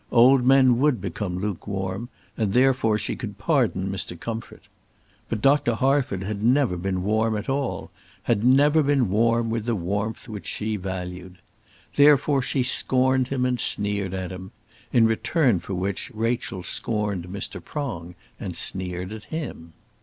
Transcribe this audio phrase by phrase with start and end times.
[0.11, 4.19] Old men would become lukewarm, and therefore she could pardon Mr.
[4.19, 4.63] Comfort.
[5.29, 5.75] But Dr.
[5.75, 7.91] Harford had never been warm at all,
[8.23, 11.37] had never been warm with the warmth which she valued.
[11.97, 14.49] Therefore she scorned him and sneered at him.
[14.91, 17.63] In return for which Rachel scorned Mr.
[17.63, 19.73] Prong and sneered at him.